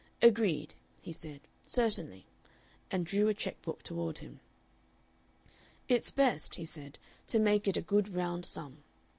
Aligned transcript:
"Agreed," 0.23 0.73
he 0.99 1.13
said, 1.13 1.41
"certainly," 1.61 2.25
and 2.89 3.05
drew 3.05 3.27
a 3.27 3.35
checkbook 3.35 3.83
toward 3.83 4.17
him. 4.17 4.39
"It's 5.87 6.09
best," 6.09 6.55
he 6.55 6.65
said, 6.65 6.97
"to 7.27 7.37
make 7.37 7.67
it 7.67 7.77
a 7.77 7.83
good 7.83 8.11
round 8.15 8.43
sum. 8.43 8.77